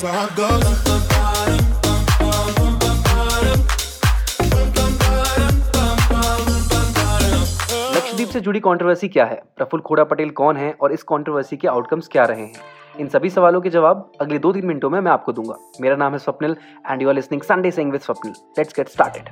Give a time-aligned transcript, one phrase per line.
[0.00, 0.38] that's
[7.96, 9.42] Lakshadweep से जुड़ी controversy क्या है?
[9.56, 12.52] प्रफुल्ल खोड़ा पटेल कौन है और इस कंट्रोवर्सी के आउटकम्स क्या रहे हैं?
[13.00, 16.12] इन सभी सवालों के जवाब अगले दो तीन मिनटों में मैं आपको दूँगा। मेरा नाम
[16.12, 16.56] है Swapnil
[16.90, 18.34] and you are listening Sunday sing with Swapnil.
[18.58, 19.28] Let's get started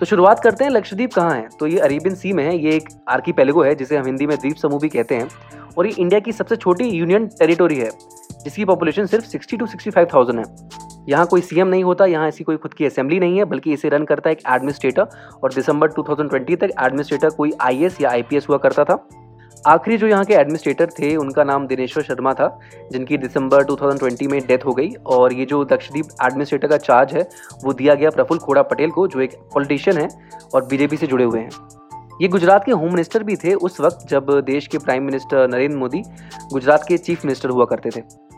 [0.00, 1.48] तो शुरुआत करते हैं लक्षद्वीप कहाँ है?
[1.60, 3.34] तो ये अरेबियन सी में है, ये एक आर्की
[3.64, 5.28] है जिसे हम हिंदी में द्वीप समूह भी कहते हैं।
[5.78, 7.90] और ये इंडिया की सबसे छोटी यूनियन टेरिटोरी है।
[8.44, 10.44] जिसकी पॉपुलेशन सिर्फ़ 60 टू 65,000 है।
[11.08, 13.88] यहाँ कोई सीएम नहीं होता यहाँ ऐसी कोई खुद की असेंबली नहीं है बल्कि इसे
[13.88, 15.06] रन करता है एक एडमिनिस्ट्रेटर
[15.44, 19.08] और दिसंबर 2020 तक एडमिनिस्ट्रेटर कोई आई या आईपीएस हुआ करता था।
[19.66, 22.46] आखिरी जो यहाँ के एडमिनिस्ट्रेटर थे उनका नाम दिनेश्वर शर्मा था
[22.92, 27.28] जिनकी दिसंबर 2020 में डेथ हो गई और ये जो दक्षदीप एडमिनिस्ट्रेटर का चार्ज है
[27.64, 30.08] वो दिया गया प्रफुल्ल खोड़ा पटेल को जो एक पॉलिटिशियन है
[30.54, 31.50] और बीजेपी से जुड़े हुए हैं।
[32.22, 35.78] ये गुजरात के होम मिनिस्टर भी थे उस वक्त जब देश के प्राइम मिनिस्टर नरेंद्र
[35.78, 36.02] मोदी
[36.52, 38.31] गुजरात के चीफ मिनिस्टर हुआ करते थे।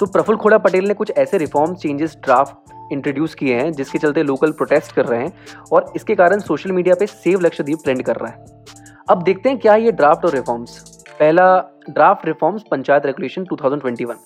[0.00, 4.22] तो प्रफुल्ल खोड़ा पटेल ने कुछ ऐसे रिफॉर्म चेंजेस ड्राफ्ट इंट्रोड्यूस किए हैं, जिसके चलते
[4.22, 5.32] लोकल प्रोटेस्ट कर रहे हैं
[5.72, 8.64] और इसके कारण सोशल मीडिया पे सेव लक्षद्वीप ट्रेंड कर रहा है।
[9.10, 10.78] अब देखते हैं क्या ये ड्राफ्ट और रिफॉर्म्स
[11.10, 11.58] पहला
[11.90, 14.16] ड्राफ्ट रिफॉर्म्स पंचायत रेगुलेशन 2021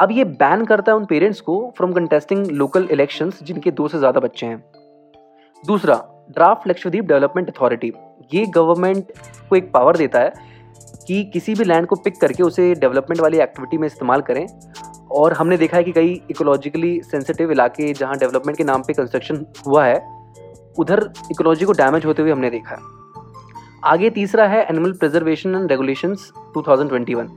[0.00, 3.98] अब ये बैन करता है उन पेरेंट्स को फ्रॉम कंटेस्टिंग लोकल इलेक्शंस जिनके दो से
[3.98, 4.62] ज़्यादा बच्चे हैं।
[5.64, 5.94] दूसरा
[6.30, 7.92] ड्राफ्ट लक्षद्वीप डेवलपमेंट अथॉरिटी
[8.34, 9.12] ये गवर्नमेंट
[9.50, 10.32] को एक पावर देता है
[11.06, 14.46] कि किसी भी लैंड को पिक करके उसे डेवलपमेंट वाली एक्टिविटी में इस्तेमाल करें
[15.16, 19.44] और हमने देखा है कि कई इकोलॉजिकली सेंसिटिव इलाके जहाँ डेवलपमेंट के नाम पे कंस्ट्रक्शन
[19.66, 19.96] हुआ है,
[20.78, 22.94] उधर इकोलॉजी को डैमेज होते हुए हमने देखा है।
[23.84, 27.28] आगे तीसरा है एनिमल प्रिजर्वेशन एंड रेगुलेशंस 2021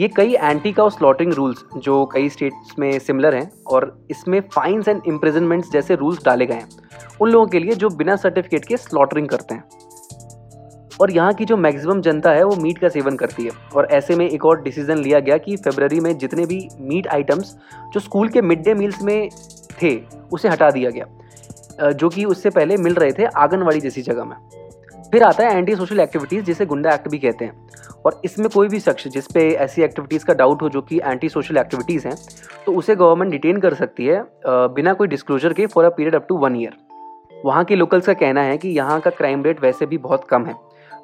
[0.00, 4.88] ये कई एंटी काउ स्लॉटिंग रूल्स जो कई स्टेट्स में सिमिलर हैं और इसमें फाइन्स
[4.88, 6.68] एंड इम्प्रिजनमेंट्स जैसे रूल्स डाले गए हैं,
[7.20, 9.64] उन लोगों के लिए जो बिना सर्टिफिकेट के स्लॉटरिंग करते हैं।
[11.00, 14.16] और यहाँ की जो मैक्सिमम जनता है, वो मीट का सेवन करती है। और ऐसे
[14.16, 17.54] में एक और डिसीज़न लिया गया कि फेबररी में जितने भी मीट आइटम्स
[17.94, 19.28] जो स्कूल के मिड डे मील्स में
[19.82, 19.96] थे,
[20.32, 24.36] उसे हटा दिया गया। जो कि उससे पहले मिल रहे थे आंगनवाड़ी जैसी जगह में।
[25.12, 27.68] फिर आता है एंटी सोशल एक्टिविटीज़ जिसे गुंडा एक्ट भी कहते हैं।
[28.06, 31.28] और इसमें कोई भी शख्स जिस पे ऐसी एक्टिविटीज़ का डाउट हो, जो कि एंटी
[31.28, 32.16] सोशल एक्टिविटीज़ हैं
[32.66, 36.26] तो उसे गवर्नमेंट डिटेन कर सकती है बिना कोई डिस्क्लोजर के for a period up
[36.28, 36.76] to one year
[37.44, 40.44] वहाँ के लोकल्स का कहना है कि यहाँ का क्राइम रेट वैसे भी बहुत कम
[40.46, 40.54] है।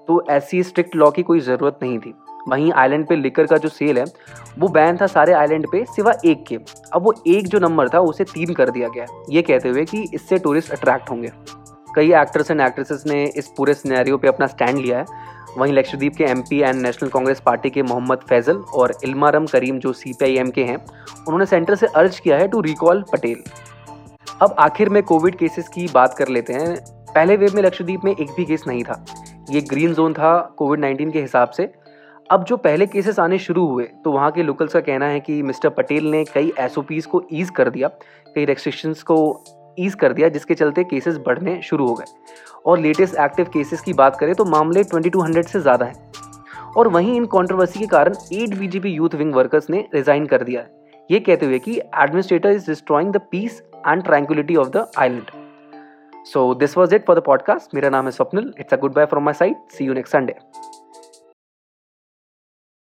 [0.09, 2.15] तो ऐसी स्ट्रिक्ट लॉ की कोई ज़रूरत नहीं थी।
[2.49, 4.05] वहीं आइलैंड पे लिकर का जो सेल है,
[4.59, 6.59] वो बैन था सारे आइलैंड पे सिवा एक के।
[6.93, 10.09] अब वो एक जो नंबर था, उसे तीन कर दिया गया। ये कहते हुए कि
[10.15, 11.31] इससे टूरिस्ट अट्रैक्ट होंगे।
[11.95, 15.05] कई एक्टर्स एंड एक्ट्रेसेस ने इस पूरे सिनेरियो पे अपना स्टैंड लिया है।
[15.59, 19.93] वहीं लक्षद्वीप के MP and national Congress party के मोहम्मद फैजल और इल्मारम करीम, जो
[19.93, 23.43] सीपीआईएम के हैं, उन्होंने सेंटर से अर्ज़ किया है टू रिकॉल पटेल।
[24.43, 26.77] अब आखिर में कोविड केसेस की बात कर लेते हैं।
[27.15, 29.05] पहले वेव में लक्षद्वीप में एक भी केस नहीं था।
[29.51, 31.71] ये ग्रीन जोन था कोविड नाइन्टीन के हिसाब से।
[32.31, 35.43] अब जो पहले केसेस आने शुरू हुए तो वहाँ के लोकल्स का कहना है कि
[35.43, 37.89] मिस्टर पटेल ने कई एस को ईज कर दिया,
[38.35, 39.45] कई रेस्ट्रिक्शंस को
[39.79, 42.05] ईज कर दिया, जिसके चलते केसेस बढ़ने शुरू हो गए।
[42.67, 46.13] और लेटेस्ट एक्टिव केसेस की बात करें तो मामले 2200 से ज़्यादा हैं।
[46.77, 50.61] और वहीं इन कंट्रोवर्सी के कारण eight BJP youth wing workers ने रिजाइन कर दिया
[50.61, 50.77] है।
[51.11, 55.31] ये कहते हुए कि administrator is destroying the peace and tranquility of the island
[56.33, 57.73] So, this was it for the podcast.
[57.73, 58.53] Mera name is Swapnil.
[58.59, 59.57] It's a goodbye from my side.
[59.69, 60.37] See you next Sunday.